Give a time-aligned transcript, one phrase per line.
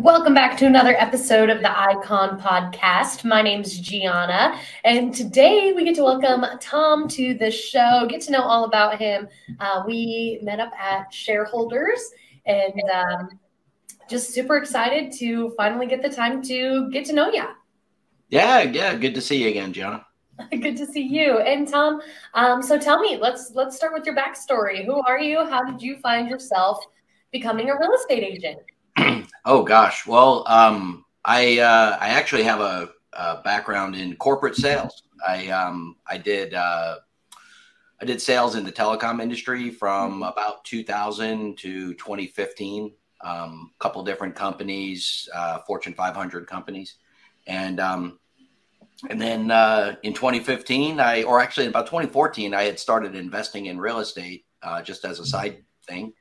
[0.00, 3.24] Welcome back to another episode of the Icon Podcast.
[3.24, 8.22] My name is Gianna, and today we get to welcome Tom to the show, get
[8.22, 9.28] to know all about him.
[9.60, 12.00] Uh, we met up at Shareholders
[12.46, 13.38] and um,
[14.08, 17.44] just super excited to finally get the time to get to know you.
[18.30, 20.06] Yeah, yeah, good to see you again, Gianna.
[20.50, 21.40] good to see you.
[21.40, 22.00] And Tom,
[22.32, 24.86] um, so tell me, let's let's start with your backstory.
[24.86, 25.44] Who are you?
[25.44, 26.82] How did you find yourself
[27.30, 28.58] becoming a real estate agent?
[29.44, 35.02] oh gosh, well, um, I uh, I actually have a, a, background in corporate sales.
[35.26, 36.96] I um, I did uh,
[38.00, 40.22] I did sales in the telecom industry from mm-hmm.
[40.24, 42.92] about 2000 to 2015.
[43.24, 46.96] A um, couple different companies, uh, Fortune 500 companies,
[47.46, 48.18] and um,
[49.10, 53.78] and then uh, in 2015, I or actually about 2014, I had started investing in
[53.78, 56.12] real estate uh, just as a side thing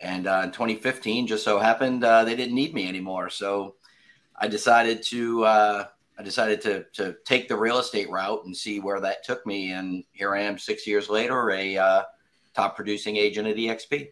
[0.00, 3.30] and uh, in 2015, just so happened uh, they didn't need me anymore.
[3.30, 3.76] So
[4.38, 5.86] I decided to uh,
[6.18, 9.72] I decided to to take the real estate route and see where that took me.
[9.72, 12.02] And here I am, six years later, a uh,
[12.54, 14.10] top producing agent at EXP.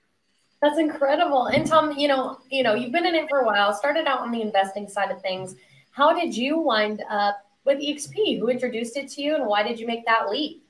[0.63, 1.47] That's incredible.
[1.47, 3.73] And Tom, you know, you know, you've been in it for a while.
[3.75, 5.57] Started out on the investing side of things.
[5.91, 8.39] How did you wind up with EXP?
[8.39, 10.65] Who introduced it to you, and why did you make that leap?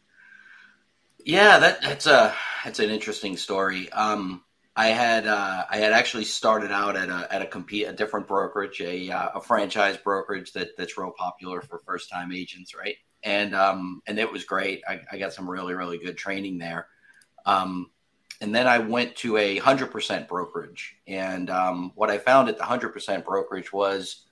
[1.25, 2.35] Yeah, that that's a
[2.65, 3.91] that's an interesting story.
[3.93, 4.44] Um,
[4.77, 8.27] I had uh, I had actually started out at a at a compete a different
[8.27, 12.97] brokerage, a uh, a franchise brokerage that that's real popular for first time agents, right?
[13.23, 14.83] And um and it was great.
[14.89, 16.89] I, I got some really really good training there.
[17.47, 17.91] Um,
[18.41, 22.59] and then I went to a hundred percent brokerage, and um, what I found at
[22.59, 24.27] the hundred percent brokerage was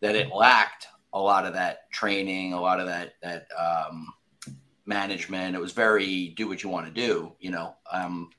[0.00, 4.12] that it lacked a lot of that training, a lot of that that um,
[4.84, 5.56] management.
[5.56, 7.74] It was very do what you want to do, you know.
[7.90, 8.30] Um,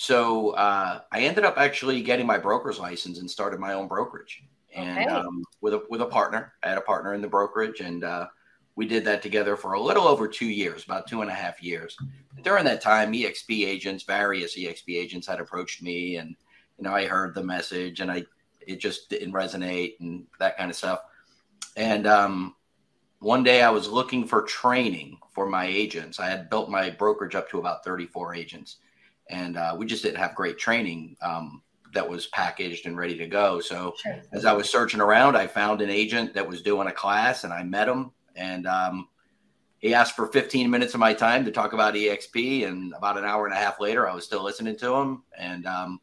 [0.00, 4.44] so uh, I ended up actually getting my broker's license and started my own brokerage.
[4.72, 5.08] And okay.
[5.08, 8.28] um, with a with a partner, I had a partner in the brokerage, and uh,
[8.76, 11.60] we did that together for a little over two years, about two and a half
[11.60, 11.96] years.
[12.44, 16.36] During that time, EXP agents, various EXP agents, had approached me, and
[16.78, 18.24] you know I heard the message, and I
[18.60, 21.00] it just didn't resonate and that kind of stuff.
[21.76, 22.54] And um,
[23.18, 26.20] one day I was looking for training for my agents.
[26.20, 28.76] I had built my brokerage up to about 34 agents
[29.30, 31.62] and uh, we just didn't have great training um,
[31.94, 33.60] that was packaged and ready to go.
[33.60, 34.20] So sure.
[34.32, 37.52] as I was searching around, I found an agent that was doing a class, and
[37.52, 39.08] I met him, and um,
[39.78, 43.24] he asked for 15 minutes of my time to talk about EXP, and about an
[43.24, 46.00] hour and a half later, I was still listening to him, and um,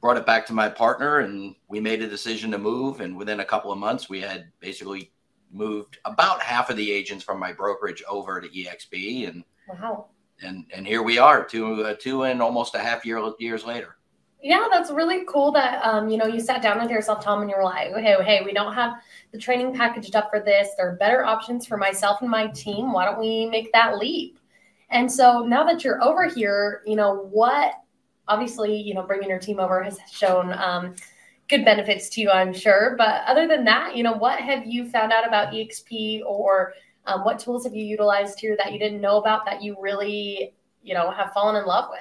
[0.00, 3.00] brought it back to my partner, and we made a decision to move.
[3.00, 5.12] And within a couple of months, we had basically
[5.50, 10.06] moved about half of the agents from my brokerage over to EXP, and wow
[10.42, 13.96] and and here we are, two uh, two and almost a half year years later.
[14.40, 17.50] Yeah, that's really cool that um, you know you sat down with yourself, Tom, and
[17.50, 18.94] you were like, "Hey, hey, we don't have
[19.32, 20.68] the training packaged up for this.
[20.76, 22.92] There are better options for myself and my team.
[22.92, 24.38] Why don't we make that leap?"
[24.90, 27.72] And so now that you're over here, you know what?
[28.28, 30.94] Obviously, you know bringing your team over has shown um,
[31.48, 32.94] good benefits to you, I'm sure.
[32.96, 36.74] But other than that, you know, what have you found out about EXP or
[37.08, 40.54] um, what tools have you utilized here that you didn't know about that you really,
[40.82, 42.00] you know, have fallen in love with?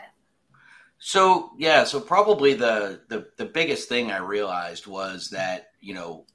[0.99, 6.25] So yeah, so probably the the the biggest thing I realized was that you know,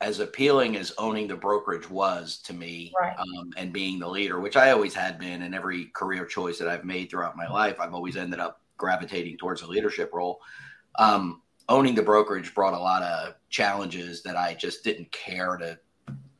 [0.00, 3.16] as appealing as owning the brokerage was to me, right.
[3.18, 6.68] um, and being the leader, which I always had been in every career choice that
[6.68, 10.40] I've made throughout my life, I've always ended up gravitating towards a leadership role.
[10.98, 15.78] Um, owning the brokerage brought a lot of challenges that I just didn't care to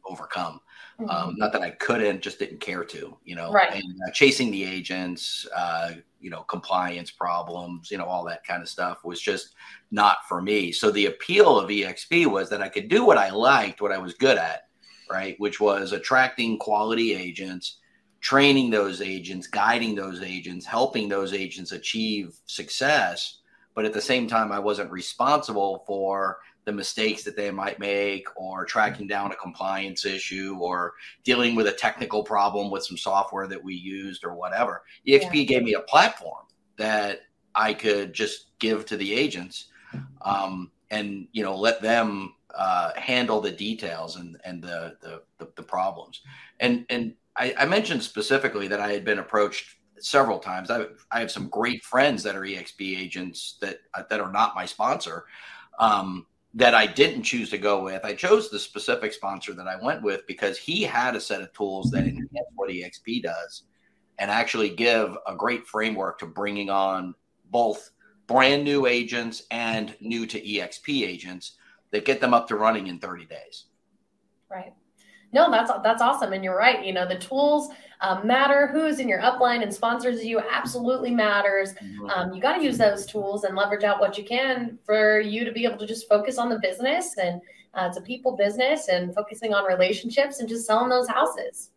[0.07, 0.61] overcome.
[1.01, 1.11] Mm-hmm.
[1.11, 3.73] Um, not that I couldn't, just didn't care to, you know, right.
[3.73, 8.63] and uh, chasing the agents, uh, you know, compliance problems, you know, all that kind
[8.63, 9.55] of stuff was just
[9.93, 10.73] not for me.
[10.73, 13.99] So the appeal of EXP was that I could do what I liked, what I
[13.99, 14.63] was good at,
[15.09, 15.39] right?
[15.39, 17.79] Which was attracting quality agents,
[18.21, 23.39] training those agents, guiding those agents, helping those agents achieve success.
[23.77, 28.29] But at the same time, I wasn't responsible for the mistakes that they might make
[28.37, 30.93] or tracking down a compliance issue or
[31.25, 34.83] dealing with a technical problem with some software that we used or whatever.
[35.07, 35.43] EXP yeah.
[35.45, 36.45] gave me a platform
[36.77, 37.21] that
[37.55, 39.69] I could just give to the agents
[40.21, 45.51] um, and you know let them uh, handle the details and and the, the the,
[45.57, 46.21] the problems.
[46.61, 50.71] And and I, I, mentioned specifically that I had been approached several times.
[50.71, 54.55] I I have some great friends that are EXP agents that uh, that are not
[54.55, 55.25] my sponsor.
[55.79, 58.05] Um, that I didn't choose to go with.
[58.05, 61.53] I chose the specific sponsor that I went with because he had a set of
[61.53, 63.65] tools that enhance what EXP does
[64.19, 67.15] and actually give a great framework to bringing on
[67.51, 67.91] both
[68.27, 71.57] brand new agents and new to EXP agents
[71.91, 73.67] that get them up to running in 30 days.
[74.51, 74.73] Right.
[75.33, 76.85] No, that's that's awesome, and you're right.
[76.85, 77.71] You know, the tools
[78.01, 78.67] um, matter.
[78.69, 81.75] Who's in your upline and sponsors you absolutely matters.
[81.75, 82.11] Mm-hmm.
[82.11, 85.45] Um, you got to use those tools and leverage out what you can for you
[85.45, 87.41] to be able to just focus on the business and
[87.75, 91.71] uh, it's a people business and focusing on relationships and just selling those houses.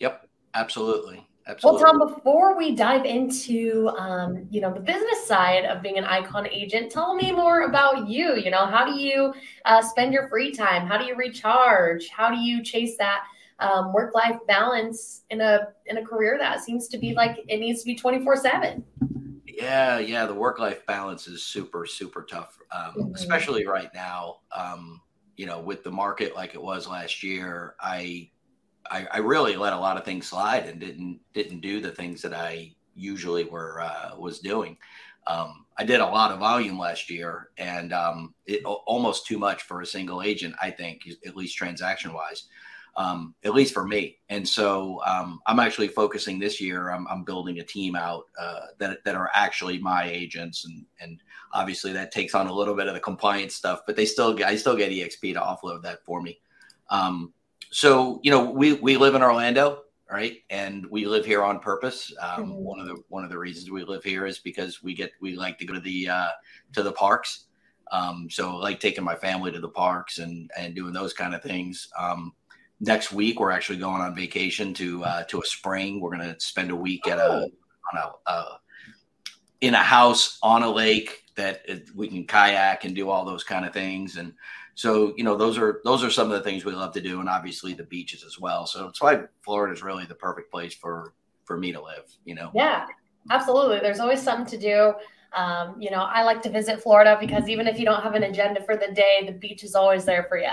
[0.00, 1.26] Yep, absolutely.
[1.46, 1.82] Absolutely.
[1.82, 6.04] Well, Tom, before we dive into um, you know the business side of being an
[6.04, 8.36] icon agent, tell me more about you.
[8.36, 9.34] You know, how do you
[9.66, 10.86] uh, spend your free time?
[10.86, 12.08] How do you recharge?
[12.08, 13.24] How do you chase that
[13.58, 17.58] um, work life balance in a in a career that seems to be like it
[17.58, 18.82] needs to be twenty four seven?
[19.46, 23.14] Yeah, yeah, the work life balance is super super tough, um, mm-hmm.
[23.14, 24.38] especially right now.
[24.50, 25.02] Um,
[25.36, 28.30] you know, with the market like it was last year, I
[28.90, 32.22] I, I, really let a lot of things slide and didn't didn't do the things
[32.22, 34.76] that I usually were uh, was doing.
[35.26, 39.62] Um, I did a lot of volume last year, and um, it almost too much
[39.62, 40.54] for a single agent.
[40.60, 42.44] I think, at least transaction wise,
[42.96, 44.18] um, at least for me.
[44.28, 46.90] And so um, I'm actually focusing this year.
[46.90, 51.22] I'm, I'm building a team out uh, that that are actually my agents, and and
[51.52, 54.56] obviously that takes on a little bit of the compliance stuff, but they still I
[54.56, 56.38] still get EXP to offload that for me.
[56.90, 57.32] Um,
[57.74, 60.36] so you know we we live in Orlando, right?
[60.48, 62.14] And we live here on purpose.
[62.22, 62.52] Um, mm-hmm.
[62.52, 65.34] One of the one of the reasons we live here is because we get we
[65.34, 66.28] like to go to the uh,
[66.74, 67.46] to the parks.
[67.90, 71.34] Um, so I like taking my family to the parks and and doing those kind
[71.34, 71.88] of things.
[71.98, 72.32] Um,
[72.78, 76.00] next week we're actually going on vacation to uh, to a spring.
[76.00, 77.50] We're going to spend a week at a oh.
[77.92, 78.56] on a uh,
[79.62, 81.66] in a house on a lake that
[81.96, 84.32] we can kayak and do all those kind of things and
[84.74, 87.20] so, you know, those are those are some of the things we love to do,
[87.20, 88.66] and obviously the beaches as well.
[88.66, 92.04] So that's why Florida is really the perfect place for for me to live.
[92.24, 92.50] You know.
[92.54, 92.86] Yeah,
[93.30, 93.78] absolutely.
[93.80, 94.94] There's always something to do.
[95.36, 98.24] Um, you know, I like to visit Florida because even if you don't have an
[98.24, 100.48] agenda for the day, the beach is always there for you.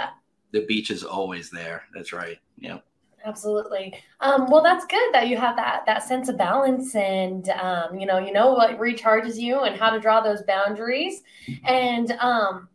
[0.52, 1.84] The beach is always there.
[1.94, 2.38] That's right.
[2.58, 2.80] Yeah.
[3.24, 3.94] Absolutely.
[4.20, 8.08] Um, well, that's good that you have that that sense of balance, and um, you
[8.08, 11.22] know, you know what recharges you and how to draw those boundaries,
[11.66, 12.68] and um,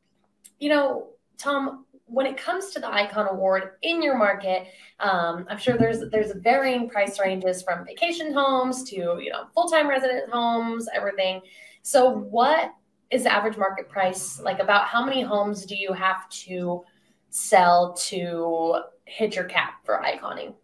[0.60, 1.08] you know,
[1.38, 4.68] Tom, when it comes to the Icon Award in your market,
[5.00, 9.68] um, I'm sure there's there's varying price ranges from vacation homes to you know full
[9.68, 11.40] time resident homes, everything.
[11.82, 12.72] So, what
[13.10, 14.40] is the average market price?
[14.40, 16.84] Like, about how many homes do you have to
[17.30, 20.54] sell to hit your cap for iconing?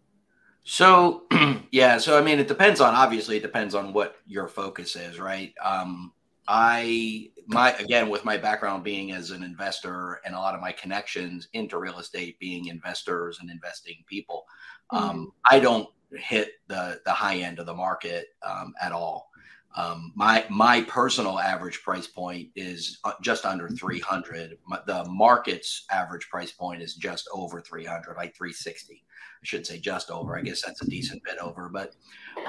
[0.63, 1.23] So,
[1.71, 1.97] yeah.
[1.97, 5.53] So, I mean, it depends on obviously it depends on what your focus is, right?
[5.61, 6.13] Um,
[6.47, 10.71] I my again with my background being as an investor and a lot of my
[10.71, 14.45] connections into real estate being investors and investing people,
[14.91, 15.03] mm-hmm.
[15.03, 19.29] um, I don't hit the the high end of the market um, at all.
[19.75, 23.75] Um, my my personal average price point is uh, just under mm-hmm.
[23.75, 24.57] 300.
[24.85, 29.03] The market's average price point is just over 300, like 360.
[29.43, 30.37] I should say just over.
[30.37, 31.95] I guess that's a decent bit over, but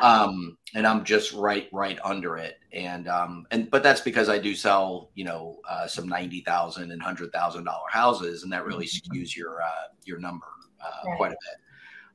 [0.01, 2.59] um, and I'm just right right under it.
[2.73, 6.93] And um, and but that's because I do sell you know uh, some ninety thousand
[6.93, 9.13] and hundred thousand dollar houses, and that really mm-hmm.
[9.13, 10.47] skews your uh, your number
[10.81, 11.17] uh, right.
[11.17, 11.61] quite a bit.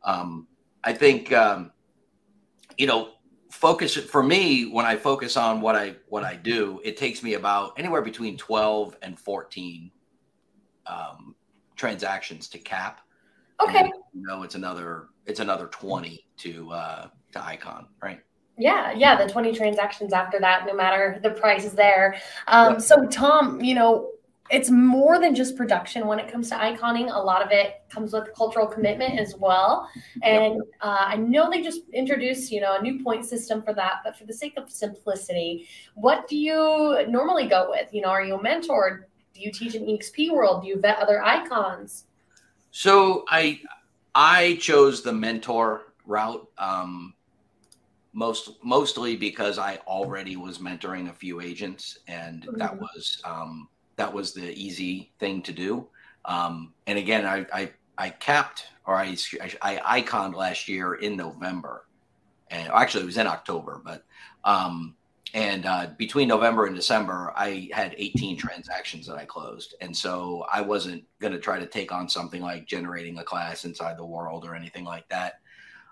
[0.04, 0.48] Um,
[0.84, 1.72] I think um,
[2.78, 3.10] you know
[3.52, 7.34] focus for me when I focus on what I what I do, it takes me
[7.34, 9.92] about anywhere between twelve and fourteen
[10.86, 11.36] um,
[11.76, 13.02] transactions to cap
[13.62, 13.92] Okay.
[14.14, 18.20] you know, it's another it's another twenty to uh, to Icon, right?
[18.58, 22.20] Yeah, yeah, the 20 transactions after that, no matter the price is there.
[22.48, 22.82] Um, yep.
[22.82, 24.10] So, Tom, you know,
[24.50, 27.10] it's more than just production when it comes to iconing.
[27.10, 29.88] A lot of it comes with cultural commitment as well.
[30.24, 30.64] And yep.
[30.82, 34.02] uh, I know they just introduced, you know, a new point system for that.
[34.04, 37.94] But for the sake of simplicity, what do you normally go with?
[37.94, 39.08] You know, are you a mentor?
[39.34, 40.64] Do you teach an EXP world?
[40.64, 42.06] Do you vet other icons?
[42.72, 43.62] So I
[44.16, 47.14] I chose the mentor route um,
[48.14, 52.58] most mostly because I already was mentoring a few agents, and mm-hmm.
[52.58, 55.88] that was um, that was the easy thing to do.
[56.26, 59.16] Um, and again, I, I, I capped or I,
[59.62, 61.86] I iconed last year in November,
[62.50, 64.06] and actually it was in October, but
[64.46, 64.96] um,
[65.34, 70.46] and uh, between November and December, I had 18 transactions that I closed, and so
[70.52, 74.06] I wasn't going to try to take on something like generating a class inside the
[74.06, 75.42] world or anything like that.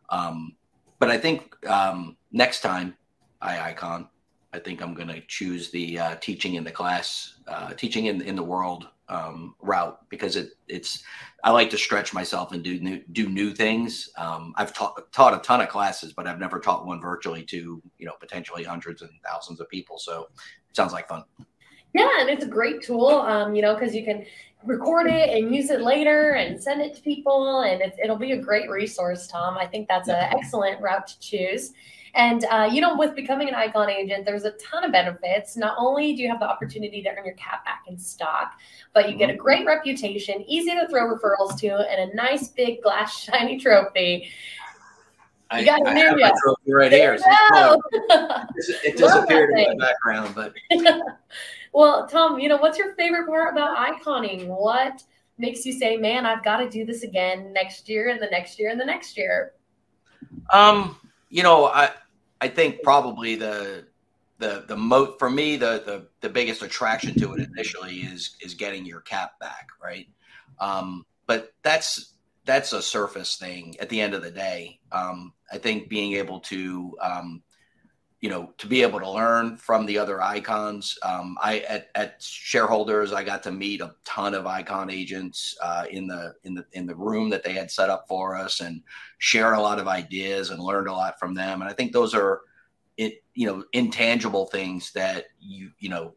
[0.09, 0.55] Um,
[0.99, 2.95] but I think um, next time
[3.41, 4.09] I icon,
[4.53, 8.21] I think I'm going to choose the uh, teaching in the class, uh, teaching in
[8.21, 11.03] in the world um, route because it it's
[11.43, 14.09] I like to stretch myself and do new do new things.
[14.17, 17.81] Um, I've taught taught a ton of classes, but I've never taught one virtually to
[17.97, 19.97] you know potentially hundreds and thousands of people.
[19.97, 20.27] So
[20.69, 21.23] it sounds like fun.
[21.93, 24.25] Yeah, and it's a great tool, um, you know, because you can
[24.65, 28.33] record it and use it later and send it to people, and it, will be
[28.33, 29.27] a great resource.
[29.27, 31.71] Tom, I think that's an excellent route to choose.
[32.13, 35.57] And uh, you know, with becoming an icon agent, there's a ton of benefits.
[35.57, 38.53] Not only do you have the opportunity to earn your cap back in stock,
[38.93, 39.41] but you get a mm-hmm.
[39.41, 44.29] great reputation, easy to throw referrals to, and a nice big glass shiny trophy.
[45.49, 47.23] I, got I have my trophy right there here.
[47.53, 47.81] So
[48.83, 50.53] it disappeared in my background, but
[51.71, 54.47] well, Tom, you know what's your favorite part about iconing?
[54.47, 55.03] What
[55.37, 58.59] makes you say, "Man, I've got to do this again next year and the next
[58.59, 59.53] year and the next year"?
[60.51, 60.97] Um,
[61.29, 61.91] you know, I
[62.41, 63.85] I think probably the
[64.39, 68.53] the the mo for me the the the biggest attraction to it initially is is
[68.53, 70.07] getting your cap back, right?
[70.59, 72.13] Um, but that's
[72.45, 74.79] that's a surface thing at the end of the day.
[74.91, 77.43] Um, I think being able to um,
[78.21, 80.97] you know to be able to learn from the other icons.
[81.03, 85.85] Um, i at, at, shareholders i got to meet a ton of icon agents uh,
[85.89, 88.81] in the in the in the room that they had set up for us and
[89.19, 91.61] shared a lot of ideas and learned a lot from them.
[91.61, 92.41] And i think those are
[92.97, 96.13] it you know intangible things that you you know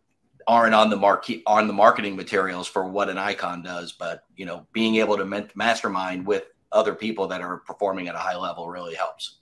[0.47, 3.93] aren't on the market on the marketing materials for what an icon does.
[3.93, 8.19] But you know being able to mastermind with other people that are performing at a
[8.19, 9.40] high level really helps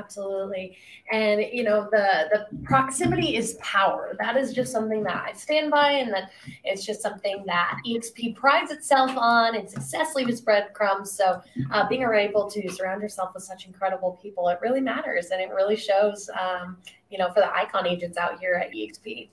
[0.00, 0.76] Absolutely.
[1.12, 4.16] And you know, the the proximity is power.
[4.18, 6.30] That is just something that I stand by and that
[6.64, 11.12] it's just something that EXP prides itself on and success leaves breadcrumbs.
[11.12, 15.40] So uh, being able to surround yourself with such incredible people, it really matters and
[15.40, 16.76] it really shows um,
[17.14, 19.28] you know, for the icon agents out here at EXP.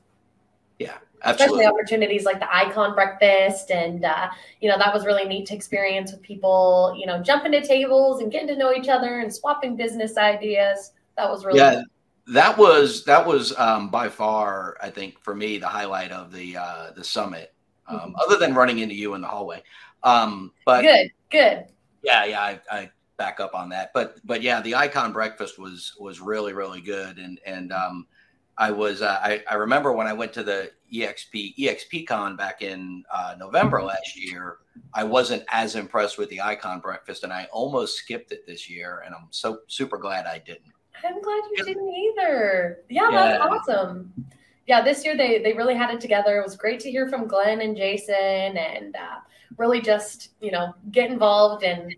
[0.82, 1.66] Yeah, Absolutely.
[1.66, 5.56] especially opportunities like the icon breakfast and uh, you know that was really neat to
[5.56, 9.34] experience with people you know jumping to tables and getting to know each other and
[9.34, 10.94] swapping business ideas.
[11.18, 11.82] That was really yeah
[12.28, 16.56] that was that was um, by far i think for me the highlight of the
[16.56, 17.54] uh, the summit
[17.88, 18.12] um, mm-hmm.
[18.24, 19.62] other than running into you in the hallway.
[20.04, 21.66] Um, but good good.
[22.04, 23.92] Yeah yeah I, I back up on that.
[23.94, 27.18] But but yeah the icon breakfast was was really really good.
[27.18, 28.08] And and um
[28.58, 33.03] I was uh, I, I remember when I went to the EXP EXPCon back in
[33.13, 34.58] uh, November last year,
[34.93, 39.03] I wasn't as impressed with the Icon Breakfast, and I almost skipped it this year,
[39.05, 40.74] and I'm so super glad I didn't.
[41.03, 42.79] I'm glad you didn't either.
[42.89, 44.13] Yeah, yeah, that's awesome.
[44.67, 46.38] Yeah, this year they they really had it together.
[46.39, 48.15] It was great to hear from Glenn and Jason,
[48.58, 49.20] and uh,
[49.58, 51.96] really just you know get involved and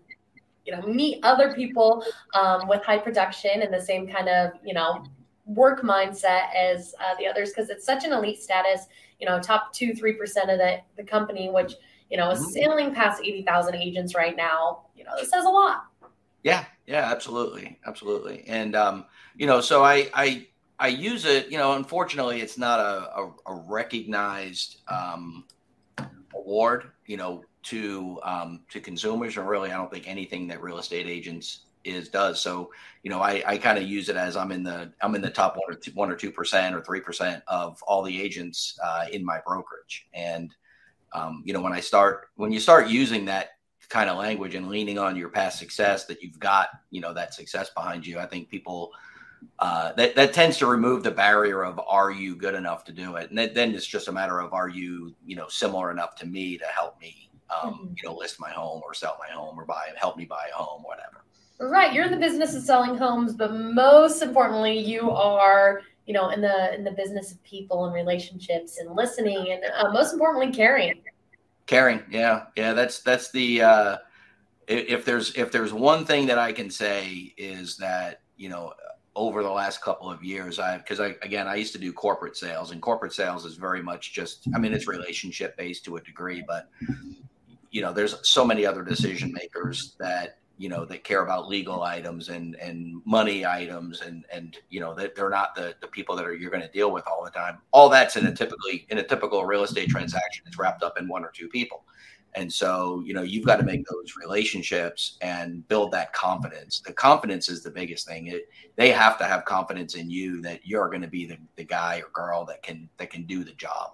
[0.64, 4.74] you know meet other people um, with high production and the same kind of you
[4.74, 5.04] know
[5.46, 8.86] work mindset as uh, the others because it's such an elite status.
[9.20, 11.74] You know, top two, three percent of the the company, which
[12.10, 12.50] you know is mm-hmm.
[12.50, 14.86] sailing past eighty thousand agents right now.
[14.96, 15.86] You know, this says a lot.
[16.42, 20.46] Yeah, yeah, absolutely, absolutely, and um, you know, so I I
[20.78, 21.50] I use it.
[21.50, 25.44] You know, unfortunately, it's not a a, a recognized um,
[26.34, 26.90] award.
[27.06, 31.06] You know, to um, to consumers, or really, I don't think anything that real estate
[31.06, 32.40] agents is does.
[32.40, 32.72] So,
[33.02, 35.30] you know, I, I kind of use it as I'm in the I'm in the
[35.30, 38.78] top one or two, one or two percent or three percent of all the agents
[38.82, 40.08] uh, in my brokerage.
[40.14, 40.54] And
[41.12, 43.50] um, you know, when I start when you start using that
[43.88, 47.34] kind of language and leaning on your past success that you've got, you know, that
[47.34, 48.92] success behind you, I think people
[49.58, 53.16] uh, that that tends to remove the barrier of are you good enough to do
[53.16, 56.14] it, and then, then it's just a matter of are you you know similar enough
[56.16, 57.94] to me to help me um, mm-hmm.
[57.96, 60.56] you know list my home or sell my home or buy help me buy a
[60.56, 61.24] home, whatever.
[61.60, 66.30] Right, you're in the business of selling homes, but most importantly, you are, you know,
[66.30, 70.52] in the in the business of people and relationships and listening, and uh, most importantly,
[70.52, 71.00] caring.
[71.66, 72.72] Caring, yeah, yeah.
[72.72, 73.96] That's that's the uh,
[74.66, 78.72] if there's if there's one thing that I can say is that you know
[79.16, 82.36] over the last couple of years i because i again i used to do corporate
[82.36, 86.00] sales and corporate sales is very much just i mean it's relationship based to a
[86.00, 86.68] degree but
[87.70, 91.82] you know there's so many other decision makers that you know that care about legal
[91.82, 96.14] items and and money items and and you know that they're not the the people
[96.14, 97.58] that are you're going to deal with all the time.
[97.72, 101.08] All that's in a typically in a typical real estate transaction it's wrapped up in
[101.08, 101.84] one or two people.
[102.36, 106.80] And so you know you've got to make those relationships and build that confidence.
[106.80, 108.28] The confidence is the biggest thing.
[108.28, 111.64] It, they have to have confidence in you that you're going to be the, the
[111.64, 113.92] guy or girl that can that can do the job.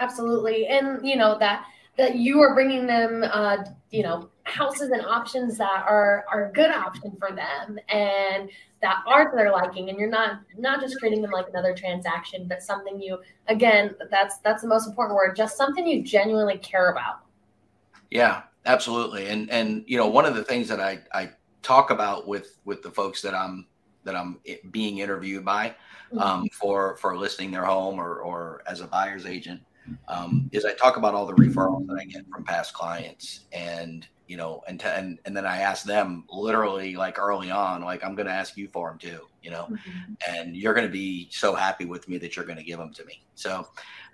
[0.00, 0.66] Absolutely.
[0.66, 1.66] And you know that
[2.00, 3.58] that you are bringing them uh,
[3.90, 8.48] you know houses and options that are are a good option for them and
[8.80, 9.90] that are to their liking.
[9.90, 14.38] And you're not not just treating them like another transaction but something you again that's
[14.38, 17.20] that's the most important word just something you genuinely care about.
[18.10, 19.28] Yeah absolutely.
[19.28, 21.30] And and you know one of the things that i i
[21.62, 23.66] talk about with with the folks that i'm
[24.04, 24.40] that i'm
[24.70, 25.68] being interviewed by
[26.12, 26.18] mm-hmm.
[26.18, 29.60] um, for for listing their home or or as a buyer's agent
[30.08, 34.06] um, is I talk about all the referrals that I get from past clients, and
[34.26, 38.14] you know, and and and then I ask them literally like early on, like I'm
[38.14, 40.12] going to ask you for them too, you know, mm-hmm.
[40.28, 42.92] and you're going to be so happy with me that you're going to give them
[42.94, 43.22] to me.
[43.34, 43.66] So,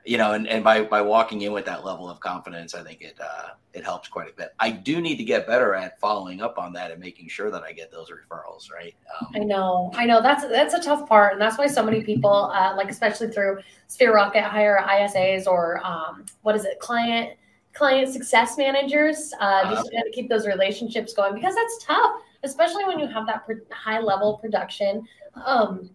[0.07, 3.03] you know, and, and by, by walking in with that level of confidence, I think
[3.03, 4.55] it, uh, it helps quite a bit.
[4.61, 7.63] I do need to get better at following up on that and making sure that
[7.63, 8.71] I get those referrals.
[8.73, 8.95] Right.
[9.21, 11.33] Um, I know, I know that's, that's a tough part.
[11.33, 13.59] And that's why so many people, uh, like, especially through
[13.89, 16.79] Sphere Rocket, hire ISAs or, um, what is it?
[16.79, 17.37] Client,
[17.73, 22.99] client success managers, uh, uh to keep those relationships going because that's tough, especially when
[22.99, 25.07] you have that high level production.
[25.45, 25.91] Um,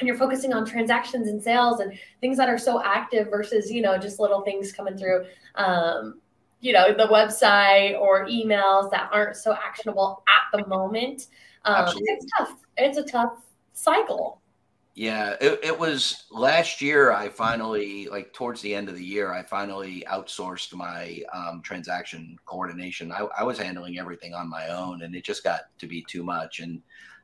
[0.00, 3.82] and you're focusing on transactions and sales and things that are so active versus you
[3.82, 6.20] know just little things coming through um,
[6.60, 11.28] you know the website or emails that aren't so actionable at the moment.
[11.64, 12.54] Um, it's tough.
[12.76, 13.38] It's a tough
[13.72, 14.40] cycle.
[14.94, 19.32] Yeah it, it was last year i finally like towards the end of the year
[19.32, 23.12] i finally outsourced my um, transaction coordination.
[23.12, 26.24] I, I was handling everything on my own and it just got to be too
[26.24, 26.58] much.
[26.58, 26.82] And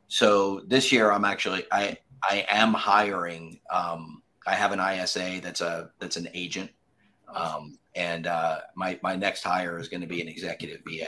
[0.09, 3.61] so this year i'm actually i I am hiring.
[3.71, 6.71] Um, I have an ISA that's a that's an agent,
[7.35, 11.07] um, and uh, my my next hire is going to be an executive BA.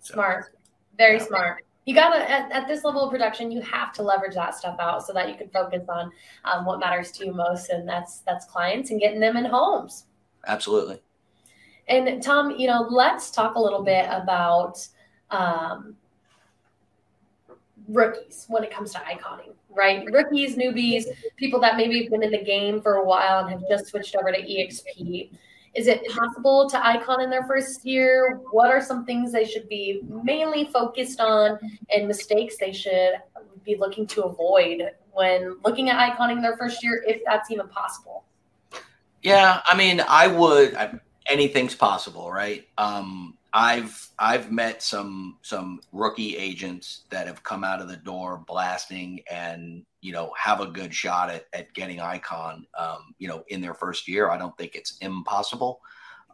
[0.00, 0.56] So, smart,
[0.96, 1.24] very yeah.
[1.24, 1.64] smart.
[1.84, 4.76] You got to at, at, this level of production, you have to leverage that stuff
[4.78, 6.12] out so that you can focus on
[6.44, 10.04] um, what matters to you most, and that's that's clients and getting them in homes.
[10.46, 11.00] Absolutely.
[11.88, 14.86] And Tom, you know, let's talk a little bit about
[15.30, 15.96] um,
[17.88, 20.04] rookies when it comes to iconing, right?
[20.12, 21.04] Rookies, newbies,
[21.36, 24.14] people that maybe have been in the game for a while and have just switched
[24.14, 25.30] over to EXP.
[25.74, 28.40] Is it possible to icon in their first year?
[28.50, 31.58] What are some things they should be mainly focused on
[31.94, 33.14] and mistakes they should
[33.64, 38.24] be looking to avoid when looking at iconing their first year, if that's even possible?
[39.22, 40.74] Yeah, I mean, I would.
[40.74, 42.66] I, anything's possible, right?
[42.78, 48.44] Um, I've I've met some some rookie agents that have come out of the door
[48.46, 53.44] blasting and you know have a good shot at, at getting icon um, you know
[53.48, 54.30] in their first year.
[54.30, 55.80] I don't think it's impossible.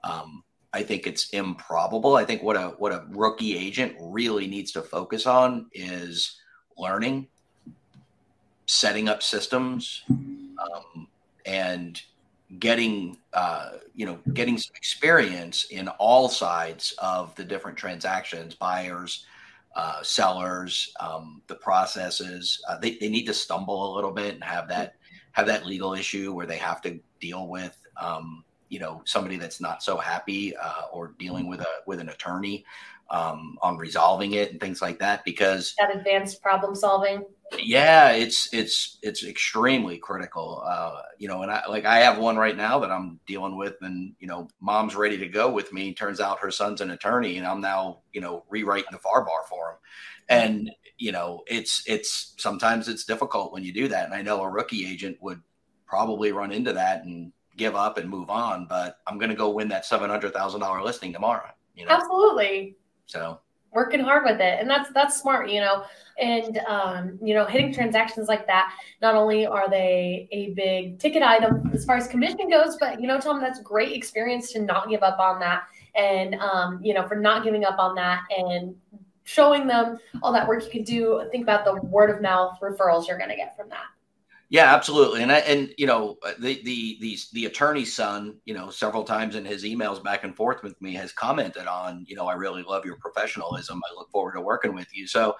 [0.02, 2.16] Um, I think it's improbable.
[2.16, 6.40] I think what a what a rookie agent really needs to focus on is
[6.76, 7.28] learning,
[8.66, 11.06] setting up systems, um,
[11.46, 12.02] and
[12.58, 19.26] getting uh, you know getting some experience in all sides of the different transactions buyers
[19.76, 22.62] uh, sellers um, the processes.
[22.68, 24.94] Uh, they, they need to stumble a little bit and have that
[25.32, 29.60] have that legal issue where they have to deal with um, you know somebody that's
[29.60, 32.64] not so happy uh, or dealing with a with an attorney
[33.10, 37.24] um, on resolving it and things like that because that advanced problem solving?
[37.58, 42.36] Yeah it's it's it's extremely critical uh you know and i like i have one
[42.36, 45.94] right now that i'm dealing with and you know mom's ready to go with me.
[45.94, 49.44] Turns out her son's an attorney and i'm now you know rewriting the FAR bar
[49.48, 49.76] for him.
[50.28, 54.06] And you know it's it's sometimes it's difficult when you do that.
[54.06, 55.40] And i know a rookie agent would
[55.86, 59.50] probably run into that and give up and move on but i'm going to go
[59.50, 61.92] win that $700000 listing tomorrow you know?
[61.92, 63.40] Absolutely so.
[63.72, 64.60] Working hard with it.
[64.60, 65.84] And that's that's smart you know.
[66.18, 71.22] And um, you know hitting transactions like that not only are they a big ticket
[71.22, 74.88] item as far as commission goes but you know tom that's great experience to not
[74.88, 75.64] give up on that.
[75.96, 78.76] And um, you know for not giving up on that and
[79.24, 83.08] showing them all that work you can do think about the word of mouth referrals
[83.08, 83.86] you're going to get from that
[84.50, 85.22] yeah, absolutely.
[85.22, 89.36] And I, and you know the the the the attorney's son, you know, several times
[89.36, 92.62] in his emails back and forth with me has commented on, you know, I really
[92.62, 93.80] love your professionalism.
[93.90, 95.06] I look forward to working with you.
[95.06, 95.36] So,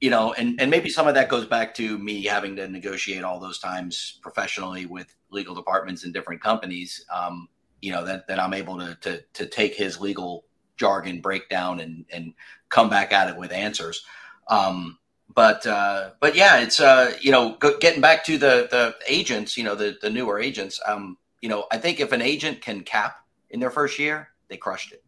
[0.00, 3.22] you know, and and maybe some of that goes back to me having to negotiate
[3.24, 7.04] all those times professionally with legal departments in different companies.
[7.14, 7.48] Um,
[7.80, 10.44] you know, that that I'm able to to to take his legal
[10.76, 12.34] jargon breakdown and and
[12.68, 14.04] come back at it with answers.
[14.48, 14.98] Um,
[15.34, 19.64] but uh, but yeah, it's uh, you know getting back to the the agents, you
[19.64, 20.80] know the the newer agents.
[20.86, 23.16] Um, you know, I think if an agent can cap
[23.50, 25.04] in their first year, they crushed it.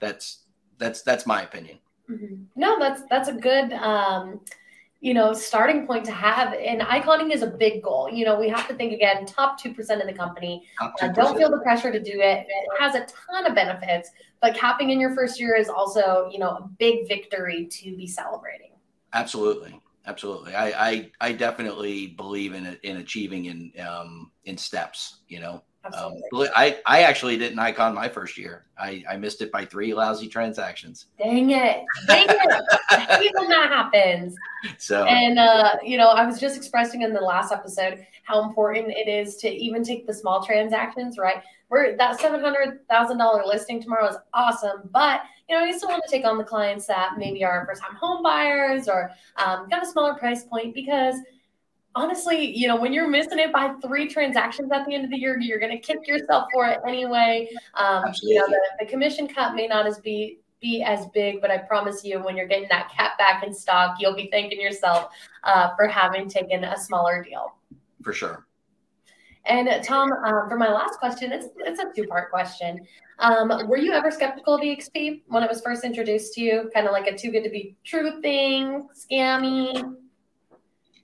[0.00, 0.44] That's
[0.78, 1.78] that's that's my opinion.
[2.10, 2.44] Mm-hmm.
[2.54, 4.40] No, that's that's a good um,
[5.00, 6.54] you know starting point to have.
[6.54, 8.10] And iconing is a big goal.
[8.10, 10.64] You know, we have to think again, top two percent of the company.
[10.80, 12.46] Uh, don't feel the pressure to do it.
[12.48, 16.38] It has a ton of benefits, but capping in your first year is also you
[16.38, 18.70] know a big victory to be celebrating.
[19.12, 20.54] Absolutely, absolutely.
[20.54, 25.20] I I, I definitely believe in it in achieving in um, in steps.
[25.28, 25.62] You know,
[25.94, 28.66] um, I, I actually didn't icon my first year.
[28.78, 31.06] I, I missed it by three lousy transactions.
[31.18, 31.84] Dang it.
[32.06, 33.34] Dang it.
[33.34, 34.34] when that happens.
[34.78, 38.88] So, and, uh, you know, I was just expressing in the last episode how important
[38.88, 41.42] it is to even take the small transactions, right?
[41.68, 46.24] We're that $700,000 listing tomorrow is awesome, but you know, you still want to take
[46.24, 50.14] on the clients that maybe are first time home buyers or um, got a smaller
[50.14, 51.16] price point because–
[51.96, 55.16] honestly, you know, when you're missing it by three transactions at the end of the
[55.16, 57.48] year, you're going to kick yourself for it anyway.
[57.74, 61.50] Um, you know, the, the commission cut may not as be be as big, but
[61.50, 65.10] I promise you, when you're getting that cap back in stock, you'll be thanking yourself
[65.44, 67.54] uh, for having taken a smaller deal.
[68.02, 68.46] For sure.
[69.46, 72.86] And Tom, um, for my last question, it's it's a two part question.
[73.18, 76.70] Um, were you ever skeptical of EXP when it was first introduced to you?
[76.74, 79.94] Kind of like a too good to be true thing, scammy?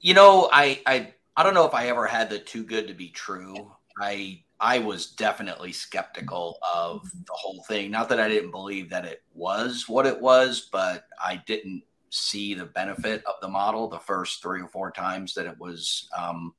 [0.01, 2.95] You know, I I I don't know if I ever had the too good to
[2.95, 3.73] be true.
[4.01, 7.91] I I was definitely skeptical of the whole thing.
[7.91, 12.55] Not that I didn't believe that it was what it was, but I didn't see
[12.55, 16.55] the benefit of the model the first three or four times that it was um,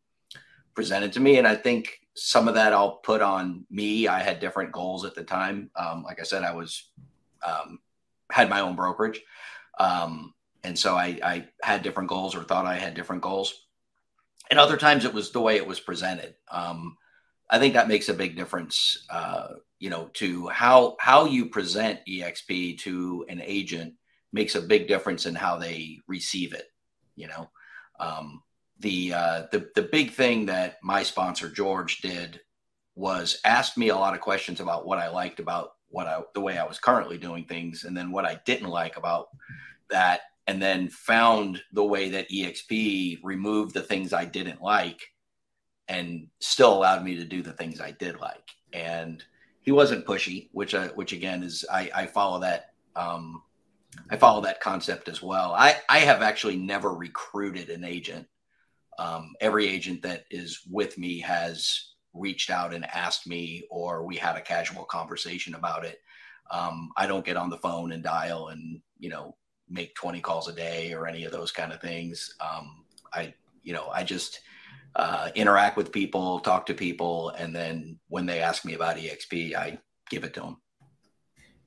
[0.76, 1.38] presented to me.
[1.38, 4.08] And I think some of that I'll put on me.
[4.08, 5.70] I had different goals at the time.
[5.76, 6.90] Um, like I said, I was
[7.46, 7.80] um,
[8.32, 9.22] had my own brokerage.
[9.80, 10.34] Um,
[10.64, 13.66] and so I, I had different goals or thought I had different goals.
[14.50, 16.36] And other times it was the way it was presented.
[16.52, 16.98] Um,
[17.50, 19.48] I think that makes a big difference, uh,
[19.80, 23.94] you know, to how how you present EXP to an agent
[24.32, 26.72] makes a big difference in how they receive it.
[27.16, 27.50] You know,
[28.00, 28.42] um,
[28.80, 32.42] the uh, the the big thing that my sponsor George did
[32.96, 36.42] was asked me a lot of questions about what I liked about what I the
[36.42, 39.28] way I was currently doing things, and then what I didn't like about
[39.90, 45.02] that, and then found the way that EXP removed the things I didn't like
[45.88, 48.50] and still allowed me to do the things I did like.
[48.72, 49.24] And
[49.62, 53.42] he wasn't pushy, which uh, which again is I, I follow that um,
[54.10, 55.54] I follow that concept as well.
[55.54, 58.28] I I have actually never recruited an agent.
[59.00, 64.16] Um, every agent that is with me has reached out and asked me, or we
[64.16, 66.00] had a casual conversation about it.
[66.52, 69.36] Um, I don't get on the phone and dial and you know
[69.70, 72.36] make 20 calls a day or any of those kind of things.
[72.40, 74.42] Um, I, you know, I just
[74.96, 79.56] uh, interact with people, talk to people, and then when they ask me about EXP,
[79.56, 79.80] I
[80.10, 80.58] give it to them.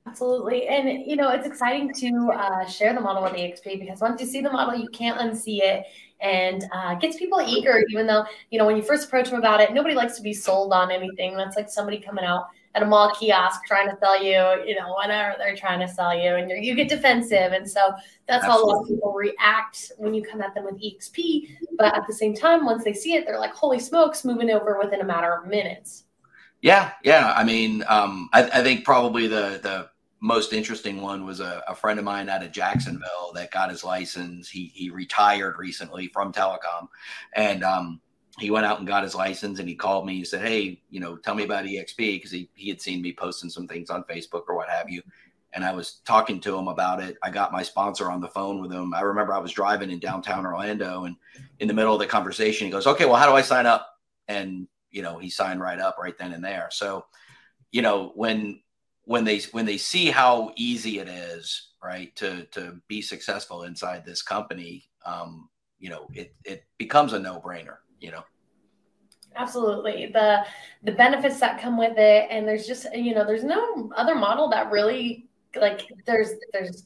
[0.07, 0.67] Absolutely.
[0.67, 4.27] And, you know, it's exciting to uh, share the model with EXP because once you
[4.27, 5.83] see the model, you can't unsee it
[6.19, 9.61] and uh, gets people eager, even though, you know, when you first approach them about
[9.61, 11.35] it, nobody likes to be sold on anything.
[11.35, 14.93] That's like somebody coming out at a mall kiosk trying to sell you, you know,
[14.93, 17.51] whatever they're trying to sell you, and you get defensive.
[17.51, 17.93] And so
[18.27, 18.51] that's Absolutely.
[18.51, 21.57] how a lot of people react when you come at them with EXP.
[21.77, 24.77] But at the same time, once they see it, they're like, holy smokes, moving over
[24.79, 26.05] within a matter of minutes.
[26.61, 27.33] Yeah, yeah.
[27.35, 29.89] I mean, um, I, I, think probably the the
[30.27, 33.85] most interesting one was a, a, friend of mine out of Jacksonville that got his
[33.85, 34.49] license.
[34.49, 36.89] He he retired recently from telecom,
[37.33, 38.01] and um,
[38.37, 40.17] he went out and got his license and he called me.
[40.17, 43.13] He said, Hey, you know, tell me about EXP because he, he had seen me
[43.13, 45.01] posting some things on Facebook or what have you.
[45.53, 47.17] And I was talking to him about it.
[47.23, 48.93] I got my sponsor on the phone with him.
[48.93, 51.15] I remember I was driving in downtown Orlando and
[51.59, 53.89] in the middle of the conversation, he goes, Okay, well, how do I sign up?
[54.27, 56.67] And, you know, he signed right up right then and there.
[56.69, 57.05] So,
[57.71, 58.61] you know, when
[59.07, 64.05] when they when they see how easy it is, right, to to be successful inside
[64.05, 68.23] this company, um, you know, it it becomes a no brainer you know?
[69.35, 70.09] Absolutely.
[70.11, 70.45] The
[70.83, 74.49] the benefits that come with it and there's just you know there's no other model
[74.49, 76.83] that really like there's there's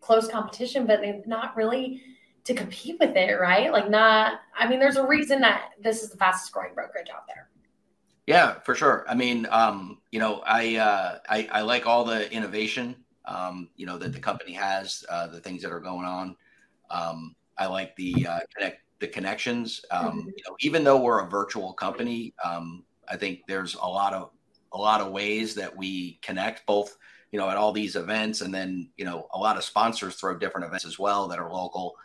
[0.00, 2.02] close competition but not really
[2.44, 3.72] to compete with it right?
[3.72, 7.26] Like not i mean there's a reason that this is the fastest growing brokerage out
[7.28, 7.48] there
[8.26, 12.30] yeah for sure i mean um you know i uh i, I like all the
[12.32, 16.36] innovation um you know that the company has uh the things that are going on
[16.90, 19.84] um i like the uh connect the connections.
[19.90, 20.28] Um, mm-hmm.
[20.28, 24.30] you know, even though we're a virtual company, um, I think there's a lot of
[24.72, 26.96] a lot of ways that we connect both
[27.32, 28.42] you know, at all these events.
[28.42, 31.50] And then, you know, a lot of sponsors throw different events as well that are
[31.50, 31.96] local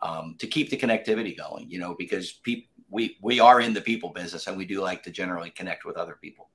[0.00, 3.80] um, to keep the connectivity going, you know, because people, we, we are in the
[3.80, 6.50] people business and we do like to generally connect with other people.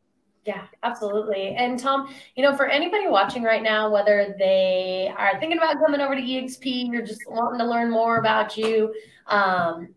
[0.45, 1.53] Yeah, absolutely.
[1.55, 6.01] And Tom, you know, for anybody watching right now, whether they are thinking about coming
[6.01, 8.93] over to EXP or just wanting to learn more about you,
[9.27, 9.89] um,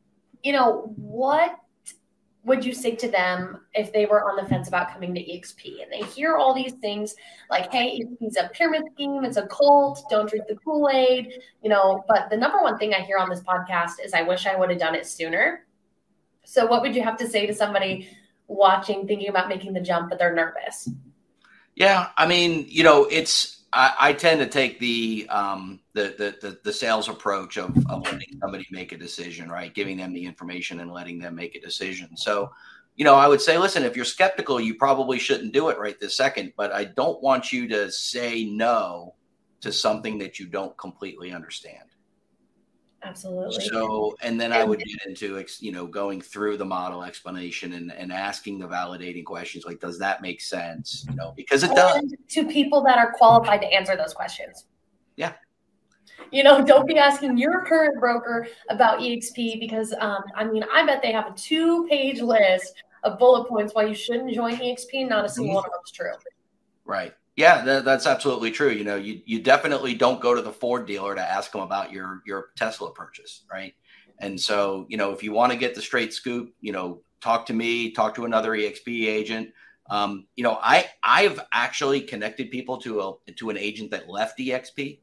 [0.43, 1.59] you know, what
[2.45, 5.83] would you say to them if they were on the fence about coming to EXP
[5.83, 7.15] and they hear all these things
[7.51, 11.71] like, hey, it's a pyramid scheme, it's a cult, don't drink the Kool Aid, you
[11.71, 12.05] know?
[12.07, 14.69] But the number one thing I hear on this podcast is, I wish I would
[14.69, 15.65] have done it sooner.
[16.45, 18.09] So, what would you have to say to somebody
[18.49, 20.89] watching, thinking about making the jump, but they're nervous?
[21.75, 26.49] Yeah, I mean, you know, it's I, I tend to take the, um, the, the
[26.49, 29.75] the the sales approach of, of letting somebody make a decision, right?
[29.75, 32.17] Giving them the information and letting them make a decision.
[32.17, 32.53] So,
[32.95, 35.99] you know, I would say, listen, if you're skeptical, you probably shouldn't do it right
[35.99, 36.53] this second.
[36.57, 39.15] But I don't want you to say no
[39.63, 41.89] to something that you don't completely understand.
[43.05, 43.61] Absolutely.
[43.67, 47.93] So, and then I would get into, you know, going through the model explanation and,
[47.93, 51.05] and asking the validating questions like, does that make sense?
[51.09, 52.15] You know, because it and does.
[52.31, 54.67] To people that are qualified to answer those questions.
[55.17, 55.35] Yeah.
[56.31, 60.87] You know, don't be asking your current broker about EXP because, um, I mean, I
[60.87, 65.09] bet they have a two page list of bullet points why you shouldn't join EXP.
[65.09, 66.13] Not a single one of them is true.
[66.87, 67.13] Right.
[67.37, 68.71] Yeah, that, that's absolutely true.
[68.71, 71.91] You know, you you definitely don't go to the Ford dealer to ask them about
[71.91, 73.75] your your Tesla purchase, right?
[74.21, 77.47] And so, you know, if you want to get the straight scoop, you know, talk
[77.47, 79.51] to me, talk to another EXP agent.
[79.91, 84.39] Um, you know, I I've actually connected people to a to an agent that left
[84.39, 85.01] EXP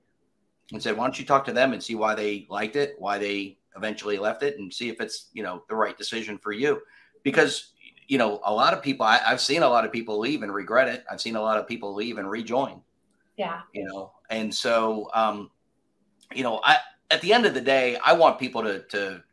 [0.72, 3.18] and said, why don't you talk to them and see why they liked it, why
[3.18, 6.82] they eventually left it, and see if it's you know the right decision for you.
[7.24, 7.74] Because
[8.12, 10.54] you know, a lot of people, I, have seen a lot of people leave and
[10.54, 11.06] regret it.
[11.10, 12.82] I've seen a lot of people leave and rejoin.
[13.38, 13.62] Yeah.
[13.74, 15.50] You know, and so, um,
[16.36, 19.24] you know, I, at the end of the day, I want people to, to,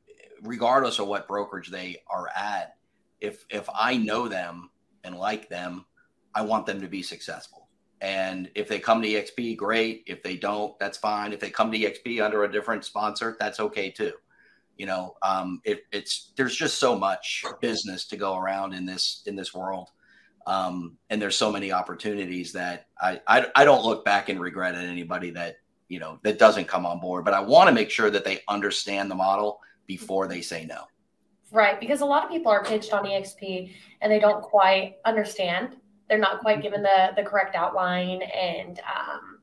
[0.42, 2.76] regardless of what brokerage they are at,
[3.20, 4.70] if, if I know them
[5.02, 5.84] and like them,
[6.32, 7.66] I want them to be successful.
[8.00, 10.04] And if they come to EXP, great.
[10.06, 11.32] If they don't, that's fine.
[11.32, 14.12] If they come to EXP under a different sponsor, that's okay too
[14.78, 19.22] you know um, it, it's there's just so much business to go around in this
[19.26, 19.90] in this world.
[20.46, 24.74] Um, and there's so many opportunities that I, I i don't look back and regret
[24.74, 25.56] at anybody that
[25.88, 28.40] you know that doesn't come on board but i want to make sure that they
[28.48, 30.84] understand the model before they say no.
[31.50, 35.76] Right because a lot of people are pitched on exp and they don't quite understand.
[36.08, 39.37] They're not quite given the the correct outline and um,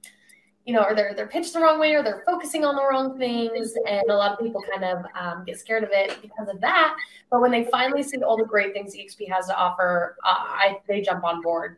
[0.66, 3.18] you know, or they're they're pitched the wrong way, or they're focusing on the wrong
[3.20, 6.60] things, and a lot of people kind of um, get scared of it because of
[6.62, 6.98] that.
[7.30, 10.80] But when they finally see all the great things EXP has to offer, uh, I
[10.88, 11.78] they jump on board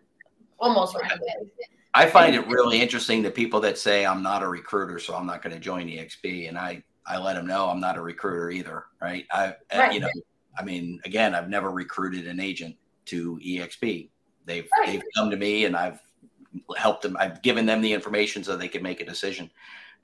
[0.58, 1.50] almost right away.
[1.94, 5.26] I find it really interesting the people that say I'm not a recruiter, so I'm
[5.26, 8.52] not going to join EXP, and I I let them know I'm not a recruiter
[8.52, 9.26] either, right?
[9.32, 9.94] I right.
[9.94, 10.10] you know,
[10.58, 12.76] I mean, again, I've never recruited an agent
[13.08, 14.10] to EXP.
[14.46, 14.88] They've right.
[14.88, 16.00] they've come to me, and I've
[16.78, 17.18] helped them.
[17.20, 19.52] I've given them the information so they can make a decision.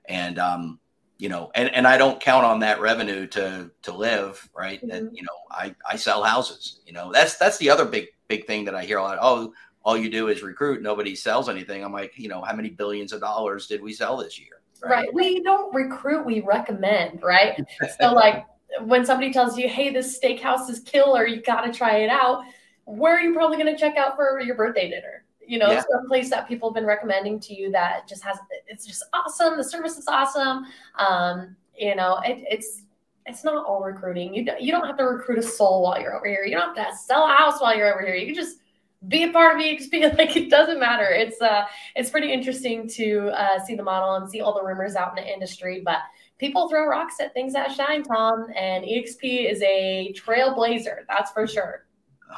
[0.06, 0.78] And, um,
[1.18, 4.48] you know, and, and I don't count on that revenue to, to live.
[4.56, 4.80] Right.
[4.80, 4.90] Mm-hmm.
[4.90, 8.46] And, you know, I, I sell houses, you know, that's, that's the other big, big
[8.46, 9.18] thing that I hear a lot.
[9.20, 9.52] Oh,
[9.84, 10.82] all you do is recruit.
[10.82, 11.84] Nobody sells anything.
[11.84, 14.60] I'm like, you know, how many billions of dollars did we sell this year?
[14.82, 14.90] Right.
[14.90, 15.14] right.
[15.14, 17.62] We don't recruit, we recommend, right?
[18.00, 18.46] so like
[18.82, 22.42] when somebody tells you, Hey, this steakhouse is killer, you got to try it out.
[22.86, 25.23] Where are you probably going to check out for your birthday dinner?
[25.46, 25.82] You know, yeah.
[25.90, 29.56] some place that people have been recommending to you that just has it's just awesome.
[29.56, 30.66] The service is awesome.
[30.96, 32.82] Um, you know, it, it's
[33.26, 34.34] it's not all recruiting.
[34.34, 36.44] You don't, you don't have to recruit a soul while you're over here.
[36.44, 38.14] You don't have to sell a house while you're over here.
[38.14, 38.58] You can just
[39.08, 40.16] be a part of EXP.
[40.18, 41.08] Like it doesn't matter.
[41.08, 41.64] It's uh
[41.96, 45.24] it's pretty interesting to uh, see the model and see all the rumors out in
[45.24, 45.98] the industry, but
[46.38, 51.04] people throw rocks at things that shine, Tom, and EXP is a trailblazer.
[51.08, 51.86] That's for sure.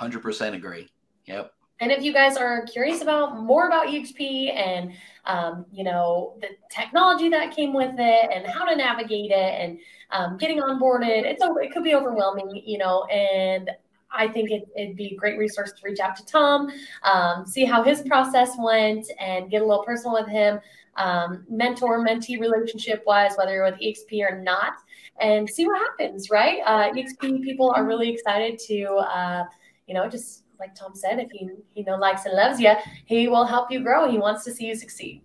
[0.01, 0.89] 100% agree.
[1.27, 1.53] Yep.
[1.81, 4.93] And if you guys are curious about more about EXP and
[5.27, 9.79] um, you know the technology that came with it and how to navigate it and
[10.11, 13.05] um, getting onboarded, it's it could be overwhelming, you know.
[13.05, 13.71] And
[14.11, 16.71] I think it, would be a great resource to reach out to Tom,
[17.03, 20.61] um, see how his process went, and get a little personal with him,
[20.97, 24.75] um, mentor mentee relationship wise, whether you're with EXP or not,
[25.21, 26.31] and see what happens.
[26.31, 26.61] Right?
[26.65, 29.45] Uh, EXP people are really excited to, uh,
[29.87, 32.73] you know, just like Tom said, if he you know likes and loves you,
[33.05, 34.11] he will help you grow.
[34.11, 35.23] He wants to see you succeed.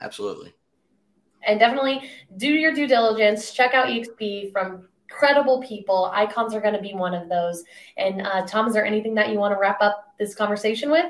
[0.00, 0.54] Absolutely.
[1.44, 2.02] And definitely
[2.36, 3.52] do your due diligence.
[3.52, 6.10] Check out EXP from credible people.
[6.14, 7.64] Icons are going to be one of those.
[7.96, 11.06] And uh, Tom, is there anything that you want to wrap up this conversation with?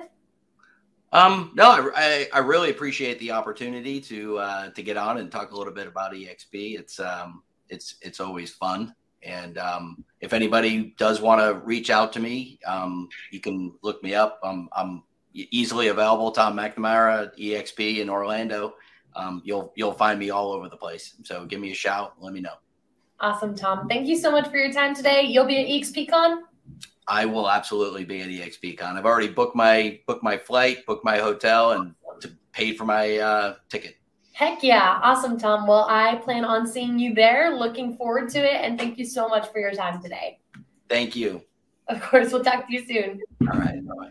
[1.12, 5.30] Um, no, I, I, I, really appreciate the opportunity to uh, to get on and
[5.30, 6.78] talk a little bit about EXP.
[6.78, 12.12] It's um, it's it's always fun, and um, if anybody does want to reach out
[12.14, 14.40] to me, um, you can look me up.
[14.42, 15.02] I'm I'm
[15.34, 16.30] easily available.
[16.30, 18.74] Tom McNamara, EXP in Orlando.
[19.14, 21.14] Um, you'll you'll find me all over the place.
[21.24, 22.14] So give me a shout.
[22.20, 22.54] Let me know.
[23.20, 23.88] Awesome, Tom.
[23.88, 25.22] Thank you so much for your time today.
[25.22, 26.38] You'll be at EXPCon.
[27.06, 28.96] I will absolutely be at EXPCon.
[28.96, 31.94] I've already booked my booked my flight, booked my hotel, and
[32.52, 33.96] paid for my uh, ticket.
[34.42, 34.98] Heck yeah.
[35.04, 35.68] Awesome, Tom.
[35.68, 37.56] Well, I plan on seeing you there.
[37.56, 38.64] Looking forward to it.
[38.64, 40.40] And thank you so much for your time today.
[40.88, 41.42] Thank you.
[41.86, 42.32] Of course.
[42.32, 43.20] We'll talk to you soon.
[43.48, 43.80] All right.
[43.86, 44.10] Bye.